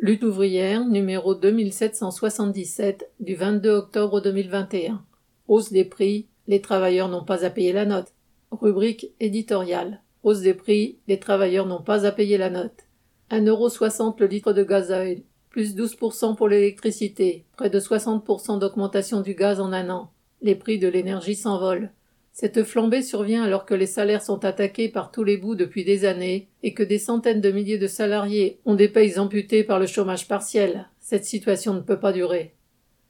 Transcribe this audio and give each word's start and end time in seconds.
Lutte 0.00 0.22
ouvrière 0.22 0.84
numéro 0.84 1.34
2777 1.34 3.10
du 3.18 3.34
22 3.34 3.70
octobre 3.70 4.20
2021. 4.20 5.02
Hausse 5.48 5.72
des 5.72 5.84
prix, 5.84 6.28
les 6.46 6.60
travailleurs 6.60 7.08
n'ont 7.08 7.24
pas 7.24 7.44
à 7.44 7.50
payer 7.50 7.72
la 7.72 7.84
note. 7.84 8.14
Rubrique 8.52 9.10
éditoriale. 9.18 10.00
Hausse 10.22 10.42
des 10.42 10.54
prix, 10.54 10.98
les 11.08 11.18
travailleurs 11.18 11.66
n'ont 11.66 11.82
pas 11.82 12.06
à 12.06 12.12
payer 12.12 12.38
la 12.38 12.48
note. 12.48 12.86
1,60€ 13.32 14.14
le 14.20 14.26
litre 14.26 14.52
de 14.52 14.62
gasoil, 14.62 15.22
plus 15.50 15.74
12% 15.74 16.36
pour 16.36 16.46
l'électricité, 16.46 17.44
près 17.56 17.68
de 17.68 17.80
60% 17.80 18.60
d'augmentation 18.60 19.20
du 19.20 19.34
gaz 19.34 19.58
en 19.58 19.72
un 19.72 19.90
an. 19.90 20.12
Les 20.42 20.54
prix 20.54 20.78
de 20.78 20.86
l'énergie 20.86 21.34
s'envolent. 21.34 21.90
Cette 22.40 22.62
flambée 22.62 23.02
survient 23.02 23.42
alors 23.42 23.66
que 23.66 23.74
les 23.74 23.88
salaires 23.88 24.22
sont 24.22 24.44
attaqués 24.44 24.88
par 24.88 25.10
tous 25.10 25.24
les 25.24 25.36
bouts 25.36 25.56
depuis 25.56 25.82
des 25.82 26.04
années 26.04 26.46
et 26.62 26.72
que 26.72 26.84
des 26.84 27.00
centaines 27.00 27.40
de 27.40 27.50
milliers 27.50 27.78
de 27.78 27.88
salariés 27.88 28.60
ont 28.64 28.76
des 28.76 28.88
payes 28.88 29.18
amputées 29.18 29.64
par 29.64 29.80
le 29.80 29.88
chômage 29.88 30.28
partiel. 30.28 30.88
Cette 31.00 31.24
situation 31.24 31.74
ne 31.74 31.80
peut 31.80 31.98
pas 31.98 32.12
durer. 32.12 32.54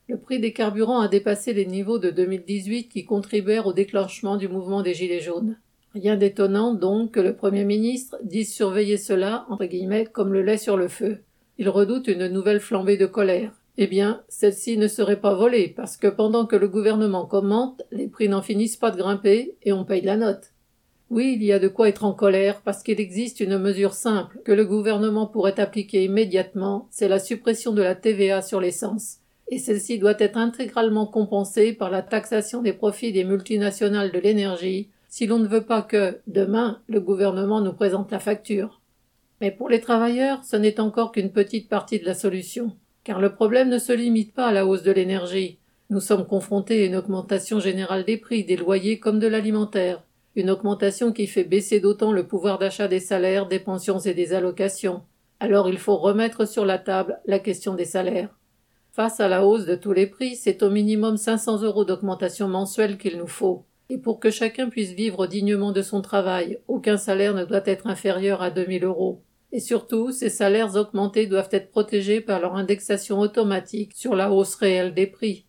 Le 0.08 0.16
prix 0.16 0.40
des 0.40 0.54
carburants 0.54 1.00
a 1.02 1.08
dépassé 1.08 1.52
les 1.52 1.66
niveaux 1.66 1.98
de 1.98 2.08
2018 2.08 2.88
qui 2.88 3.04
contribuèrent 3.04 3.66
au 3.66 3.74
déclenchement 3.74 4.38
du 4.38 4.48
mouvement 4.48 4.80
des 4.80 4.94
Gilets 4.94 5.20
jaunes. 5.20 5.58
Rien 5.92 6.16
d'étonnant 6.16 6.72
donc 6.72 7.10
que 7.10 7.20
le 7.20 7.36
Premier 7.36 7.64
ministre 7.64 8.16
dise 8.24 8.54
surveiller 8.54 8.96
cela, 8.96 9.44
entre 9.50 9.66
guillemets, 9.66 10.06
comme 10.06 10.32
le 10.32 10.40
lait 10.40 10.56
sur 10.56 10.78
le 10.78 10.88
feu. 10.88 11.18
Il 11.58 11.68
redoute 11.68 12.08
une 12.08 12.28
nouvelle 12.28 12.60
flambée 12.60 12.96
de 12.96 13.04
colère. 13.04 13.57
Eh 13.80 13.86
bien, 13.86 14.24
celle-ci 14.28 14.76
ne 14.76 14.88
serait 14.88 15.20
pas 15.20 15.34
volée, 15.34 15.68
parce 15.68 15.96
que 15.96 16.08
pendant 16.08 16.46
que 16.46 16.56
le 16.56 16.66
gouvernement 16.66 17.26
commente, 17.26 17.82
les 17.92 18.08
prix 18.08 18.28
n'en 18.28 18.42
finissent 18.42 18.76
pas 18.76 18.90
de 18.90 18.96
grimper 18.96 19.54
et 19.62 19.72
on 19.72 19.84
paye 19.84 20.02
la 20.02 20.16
note. 20.16 20.52
Oui, 21.10 21.34
il 21.36 21.44
y 21.44 21.52
a 21.52 21.60
de 21.60 21.68
quoi 21.68 21.88
être 21.88 22.04
en 22.04 22.12
colère, 22.12 22.60
parce 22.62 22.82
qu'il 22.82 22.98
existe 22.98 23.38
une 23.38 23.56
mesure 23.56 23.94
simple 23.94 24.40
que 24.44 24.50
le 24.50 24.64
gouvernement 24.64 25.28
pourrait 25.28 25.60
appliquer 25.60 26.02
immédiatement, 26.02 26.88
c'est 26.90 27.06
la 27.06 27.20
suppression 27.20 27.70
de 27.72 27.80
la 27.80 27.94
TVA 27.94 28.42
sur 28.42 28.60
l'essence. 28.60 29.18
Et 29.48 29.58
celle-ci 29.58 30.00
doit 30.00 30.16
être 30.18 30.38
intégralement 30.38 31.06
compensée 31.06 31.72
par 31.72 31.88
la 31.88 32.02
taxation 32.02 32.62
des 32.62 32.72
profits 32.72 33.12
des 33.12 33.22
multinationales 33.22 34.10
de 34.10 34.18
l'énergie, 34.18 34.90
si 35.08 35.28
l'on 35.28 35.38
ne 35.38 35.46
veut 35.46 35.64
pas 35.64 35.82
que, 35.82 36.18
demain, 36.26 36.82
le 36.88 37.00
gouvernement 37.00 37.60
nous 37.60 37.72
présente 37.72 38.10
la 38.10 38.18
facture. 38.18 38.80
Mais 39.40 39.52
pour 39.52 39.68
les 39.68 39.80
travailleurs, 39.80 40.42
ce 40.42 40.56
n'est 40.56 40.80
encore 40.80 41.12
qu'une 41.12 41.30
petite 41.30 41.68
partie 41.68 42.00
de 42.00 42.06
la 42.06 42.14
solution. 42.14 42.72
Car 43.08 43.22
le 43.22 43.32
problème 43.32 43.70
ne 43.70 43.78
se 43.78 43.94
limite 43.94 44.34
pas 44.34 44.48
à 44.48 44.52
la 44.52 44.66
hausse 44.66 44.82
de 44.82 44.92
l'énergie. 44.92 45.56
Nous 45.88 46.00
sommes 46.00 46.26
confrontés 46.26 46.82
à 46.82 46.84
une 46.84 46.96
augmentation 46.96 47.58
générale 47.58 48.04
des 48.04 48.18
prix, 48.18 48.44
des 48.44 48.58
loyers 48.58 48.98
comme 48.98 49.18
de 49.18 49.26
l'alimentaire. 49.26 50.02
Une 50.36 50.50
augmentation 50.50 51.10
qui 51.10 51.26
fait 51.26 51.44
baisser 51.44 51.80
d'autant 51.80 52.12
le 52.12 52.26
pouvoir 52.26 52.58
d'achat 52.58 52.86
des 52.86 53.00
salaires, 53.00 53.48
des 53.48 53.60
pensions 53.60 53.98
et 53.98 54.12
des 54.12 54.34
allocations. 54.34 55.04
Alors 55.40 55.70
il 55.70 55.78
faut 55.78 55.96
remettre 55.96 56.46
sur 56.46 56.66
la 56.66 56.76
table 56.76 57.18
la 57.24 57.38
question 57.38 57.74
des 57.74 57.86
salaires. 57.86 58.36
Face 58.92 59.20
à 59.20 59.28
la 59.28 59.46
hausse 59.46 59.64
de 59.64 59.74
tous 59.74 59.94
les 59.94 60.06
prix, 60.06 60.36
c'est 60.36 60.62
au 60.62 60.68
minimum 60.68 61.16
500 61.16 61.62
euros 61.62 61.86
d'augmentation 61.86 62.46
mensuelle 62.46 62.98
qu'il 62.98 63.16
nous 63.16 63.26
faut. 63.26 63.64
Et 63.88 63.96
pour 63.96 64.20
que 64.20 64.28
chacun 64.28 64.68
puisse 64.68 64.92
vivre 64.92 65.26
dignement 65.26 65.72
de 65.72 65.80
son 65.80 66.02
travail, 66.02 66.58
aucun 66.68 66.98
salaire 66.98 67.32
ne 67.32 67.46
doit 67.46 67.62
être 67.64 67.86
inférieur 67.86 68.42
à 68.42 68.50
2000 68.50 68.84
euros. 68.84 69.22
Et 69.52 69.60
surtout, 69.60 70.12
ces 70.12 70.28
salaires 70.28 70.76
augmentés 70.76 71.26
doivent 71.26 71.48
être 71.52 71.70
protégés 71.70 72.20
par 72.20 72.40
leur 72.40 72.56
indexation 72.56 73.18
automatique 73.18 73.92
sur 73.94 74.14
la 74.14 74.30
hausse 74.30 74.54
réelle 74.56 74.94
des 74.94 75.06
prix. 75.06 75.46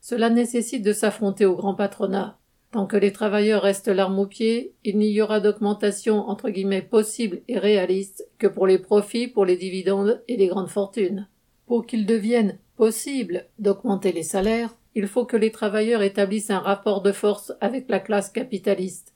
Cela 0.00 0.30
nécessite 0.30 0.84
de 0.84 0.92
s'affronter 0.92 1.46
au 1.46 1.56
grand 1.56 1.74
patronat. 1.74 2.38
Tant 2.70 2.86
que 2.86 2.98
les 2.98 3.12
travailleurs 3.12 3.62
restent 3.62 3.88
l'arme 3.88 4.18
au 4.18 4.26
pied, 4.26 4.74
il 4.84 4.98
n'y 4.98 5.20
aura 5.22 5.40
d'augmentation 5.40 6.28
entre 6.28 6.50
guillemets 6.50 6.82
possible 6.82 7.40
et 7.48 7.58
réaliste 7.58 8.28
que 8.38 8.46
pour 8.46 8.66
les 8.66 8.78
profits, 8.78 9.28
pour 9.28 9.46
les 9.46 9.56
dividendes 9.56 10.22
et 10.28 10.36
les 10.36 10.48
grandes 10.48 10.68
fortunes. 10.68 11.28
Pour 11.66 11.86
qu'il 11.86 12.04
devienne 12.04 12.58
possible 12.76 13.46
d'augmenter 13.58 14.12
les 14.12 14.22
salaires, 14.22 14.76
il 14.94 15.06
faut 15.06 15.24
que 15.24 15.36
les 15.36 15.50
travailleurs 15.50 16.02
établissent 16.02 16.50
un 16.50 16.58
rapport 16.58 17.00
de 17.00 17.12
force 17.12 17.52
avec 17.60 17.88
la 17.88 18.00
classe 18.00 18.30
capitaliste. 18.30 19.14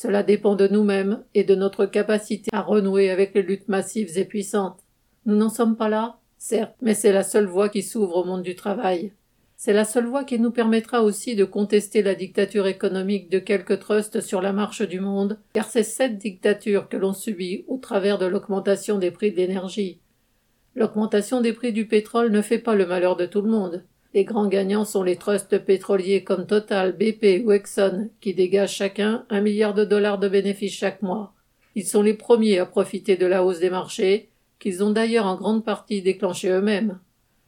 Cela 0.00 0.22
dépend 0.22 0.54
de 0.54 0.68
nous-mêmes 0.68 1.24
et 1.34 1.42
de 1.42 1.56
notre 1.56 1.84
capacité 1.84 2.48
à 2.52 2.60
renouer 2.62 3.10
avec 3.10 3.34
les 3.34 3.42
luttes 3.42 3.66
massives 3.66 4.16
et 4.16 4.24
puissantes. 4.24 4.78
Nous 5.26 5.34
n'en 5.34 5.48
sommes 5.48 5.74
pas 5.74 5.88
là, 5.88 6.20
certes, 6.36 6.76
mais 6.80 6.94
c'est 6.94 7.10
la 7.10 7.24
seule 7.24 7.46
voie 7.46 7.68
qui 7.68 7.82
s'ouvre 7.82 8.18
au 8.18 8.24
monde 8.24 8.44
du 8.44 8.54
travail. 8.54 9.10
C'est 9.56 9.72
la 9.72 9.84
seule 9.84 10.06
voie 10.06 10.22
qui 10.22 10.38
nous 10.38 10.52
permettra 10.52 11.02
aussi 11.02 11.34
de 11.34 11.44
contester 11.44 12.02
la 12.02 12.14
dictature 12.14 12.68
économique 12.68 13.28
de 13.28 13.40
quelques 13.40 13.80
trusts 13.80 14.20
sur 14.20 14.40
la 14.40 14.52
marche 14.52 14.82
du 14.82 15.00
monde, 15.00 15.40
car 15.52 15.68
c'est 15.68 15.82
cette 15.82 16.16
dictature 16.16 16.88
que 16.88 16.96
l'on 16.96 17.12
subit 17.12 17.64
au 17.66 17.78
travers 17.78 18.18
de 18.18 18.26
l'augmentation 18.26 18.98
des 18.98 19.10
prix 19.10 19.32
de 19.32 19.38
l'énergie. 19.38 19.98
L'augmentation 20.76 21.40
des 21.40 21.52
prix 21.52 21.72
du 21.72 21.88
pétrole 21.88 22.30
ne 22.30 22.40
fait 22.40 22.60
pas 22.60 22.76
le 22.76 22.86
malheur 22.86 23.16
de 23.16 23.26
tout 23.26 23.42
le 23.42 23.50
monde. 23.50 23.82
Les 24.18 24.24
grands 24.24 24.48
gagnants 24.48 24.84
sont 24.84 25.04
les 25.04 25.14
trusts 25.14 25.58
pétroliers 25.58 26.24
comme 26.24 26.44
Total, 26.44 26.90
BP 26.90 27.46
ou 27.46 27.52
Exxon, 27.52 28.10
qui 28.20 28.34
dégagent 28.34 28.74
chacun 28.74 29.24
un 29.30 29.40
milliard 29.40 29.74
de 29.74 29.84
dollars 29.84 30.18
de 30.18 30.28
bénéfices 30.28 30.74
chaque 30.74 31.02
mois. 31.02 31.34
Ils 31.76 31.86
sont 31.86 32.02
les 32.02 32.14
premiers 32.14 32.58
à 32.58 32.66
profiter 32.66 33.16
de 33.16 33.26
la 33.26 33.44
hausse 33.44 33.60
des 33.60 33.70
marchés, 33.70 34.28
qu'ils 34.58 34.82
ont 34.82 34.90
d'ailleurs 34.90 35.26
en 35.26 35.36
grande 35.36 35.64
partie 35.64 36.02
déclenchée 36.02 36.48
eux-mêmes. 36.48 36.98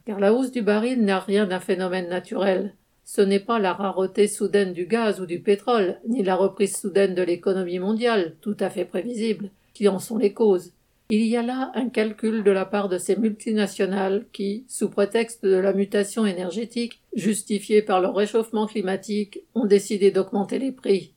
Car 0.05 0.21
la 0.21 0.33
hausse 0.33 0.53
du 0.53 0.61
baril 0.61 1.03
n'a 1.03 1.19
rien 1.19 1.45
d'un 1.45 1.59
phénomène 1.59 2.07
naturel. 2.07 2.73
Ce 3.03 3.19
n'est 3.19 3.41
pas 3.41 3.59
la 3.59 3.73
rareté 3.73 4.29
soudaine 4.29 4.71
du 4.71 4.85
gaz 4.85 5.19
ou 5.19 5.25
du 5.25 5.41
pétrole, 5.41 5.99
ni 6.07 6.23
la 6.23 6.37
reprise 6.37 6.77
soudaine 6.77 7.15
de 7.15 7.21
l'économie 7.21 7.79
mondiale, 7.79 8.37
tout 8.39 8.55
à 8.61 8.69
fait 8.69 8.85
prévisible, 8.85 9.49
qui 9.73 9.89
en 9.89 9.99
sont 9.99 10.17
les 10.17 10.31
causes. 10.31 10.71
Il 11.13 11.25
y 11.25 11.35
a 11.35 11.41
là 11.41 11.73
un 11.75 11.89
calcul 11.89 12.41
de 12.41 12.51
la 12.51 12.63
part 12.63 12.87
de 12.87 12.97
ces 12.97 13.17
multinationales 13.17 14.25
qui, 14.31 14.63
sous 14.69 14.89
prétexte 14.89 15.43
de 15.43 15.57
la 15.57 15.73
mutation 15.73 16.25
énergétique, 16.25 17.01
justifiée 17.13 17.81
par 17.81 17.99
le 17.99 18.07
réchauffement 18.07 18.65
climatique, 18.65 19.41
ont 19.53 19.65
décidé 19.65 20.11
d'augmenter 20.11 20.57
les 20.57 20.71
prix. 20.71 21.13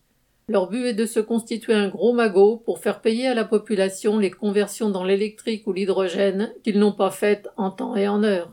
Leur 0.49 0.69
but 0.69 0.87
est 0.87 0.95
de 0.95 1.07
se 1.07 1.21
constituer 1.21 1.75
un 1.75 1.91
gros 1.91 2.13
magot 2.13 2.57
pour 2.57 2.81
faire 2.81 3.03
payer 3.03 3.29
à 3.29 3.35
la 3.35 3.45
population 3.45 4.19
les 4.19 4.33
conversions 4.33 4.91
dans 4.91 5.05
l'électrique 5.05 5.65
ou 5.69 5.73
l'hydrogène 5.73 6.53
qu'ils 6.65 6.81
n'ont 6.81 6.91
pas 6.91 7.13
faites 7.13 7.49
en 7.57 7.71
temps 7.71 7.95
et 7.95 8.09
en 8.09 8.25
heure. 8.25 8.51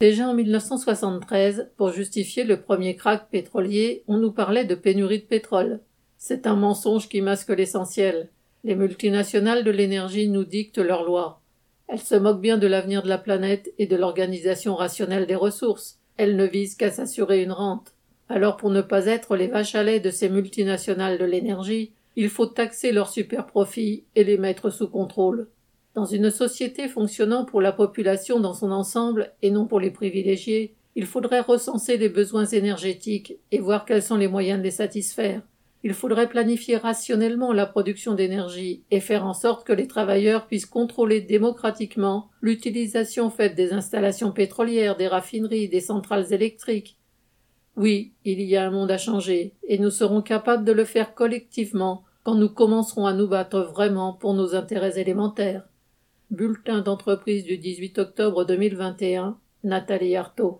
Déjà 0.00 0.28
en 0.28 0.34
1973, 0.34 1.72
pour 1.76 1.92
justifier 1.92 2.44
le 2.44 2.58
premier 2.58 2.96
krach 2.96 3.28
pétrolier, 3.30 4.02
on 4.08 4.16
nous 4.16 4.32
parlait 4.32 4.64
de 4.64 4.74
pénurie 4.74 5.20
de 5.20 5.26
pétrole. 5.26 5.80
C'est 6.16 6.46
un 6.46 6.56
mensonge 6.56 7.10
qui 7.10 7.20
masque 7.20 7.50
l'essentiel. 7.50 8.30
Les 8.62 8.74
multinationales 8.74 9.64
de 9.64 9.70
l'énergie 9.70 10.28
nous 10.28 10.44
dictent 10.44 10.78
leurs 10.78 11.04
lois. 11.04 11.40
Elles 11.88 11.98
se 11.98 12.14
moquent 12.14 12.42
bien 12.42 12.58
de 12.58 12.66
l'avenir 12.66 13.02
de 13.02 13.08
la 13.08 13.16
planète 13.16 13.72
et 13.78 13.86
de 13.86 13.96
l'organisation 13.96 14.76
rationnelle 14.76 15.26
des 15.26 15.34
ressources. 15.34 15.98
Elles 16.18 16.36
ne 16.36 16.44
visent 16.44 16.74
qu'à 16.74 16.90
s'assurer 16.90 17.42
une 17.42 17.52
rente. 17.52 17.94
Alors 18.28 18.58
pour 18.58 18.70
ne 18.70 18.82
pas 18.82 19.06
être 19.06 19.34
les 19.34 19.48
vaches 19.48 19.74
à 19.74 19.82
lait 19.82 19.98
de 19.98 20.10
ces 20.10 20.28
multinationales 20.28 21.18
de 21.18 21.24
l'énergie, 21.24 21.92
il 22.16 22.28
faut 22.28 22.46
taxer 22.46 22.92
leurs 22.92 23.08
superprofits 23.08 24.04
et 24.14 24.24
les 24.24 24.36
mettre 24.36 24.68
sous 24.68 24.88
contrôle. 24.88 25.48
Dans 25.94 26.04
une 26.04 26.30
société 26.30 26.86
fonctionnant 26.86 27.46
pour 27.46 27.60
la 27.60 27.72
population 27.72 28.40
dans 28.40 28.54
son 28.54 28.70
ensemble 28.72 29.32
et 29.42 29.50
non 29.50 29.66
pour 29.66 29.80
les 29.80 29.90
privilégiés, 29.90 30.74
il 30.96 31.06
faudrait 31.06 31.40
recenser 31.40 31.96
les 31.96 32.08
besoins 32.08 32.46
énergétiques 32.46 33.38
et 33.50 33.58
voir 33.58 33.84
quels 33.86 34.02
sont 34.02 34.16
les 34.16 34.28
moyens 34.28 34.58
de 34.58 34.64
les 34.64 34.70
satisfaire. 34.70 35.42
Il 35.82 35.94
faudrait 35.94 36.28
planifier 36.28 36.76
rationnellement 36.76 37.52
la 37.52 37.66
production 37.66 38.14
d'énergie 38.14 38.84
et 38.90 39.00
faire 39.00 39.24
en 39.24 39.32
sorte 39.32 39.66
que 39.66 39.72
les 39.72 39.86
travailleurs 39.86 40.46
puissent 40.46 40.66
contrôler 40.66 41.22
démocratiquement 41.22 42.28
l'utilisation 42.42 43.30
faite 43.30 43.54
des 43.54 43.72
installations 43.72 44.32
pétrolières, 44.32 44.96
des 44.96 45.08
raffineries, 45.08 45.68
des 45.68 45.80
centrales 45.80 46.32
électriques. 46.32 46.98
Oui, 47.76 48.12
il 48.26 48.42
y 48.42 48.56
a 48.56 48.66
un 48.66 48.70
monde 48.70 48.90
à 48.90 48.98
changer, 48.98 49.54
et 49.66 49.78
nous 49.78 49.90
serons 49.90 50.20
capables 50.20 50.64
de 50.64 50.72
le 50.72 50.84
faire 50.84 51.14
collectivement 51.14 52.04
quand 52.24 52.34
nous 52.34 52.50
commencerons 52.50 53.06
à 53.06 53.14
nous 53.14 53.28
battre 53.28 53.60
vraiment 53.60 54.12
pour 54.12 54.34
nos 54.34 54.54
intérêts 54.54 55.00
élémentaires. 55.00 55.66
Bulletin 56.30 56.82
d'entreprise 56.82 57.44
du 57.44 57.56
18 57.56 57.98
octobre 57.98 58.44
2021, 58.44 59.38
Nathalie 59.64 60.16
Artaud. 60.16 60.48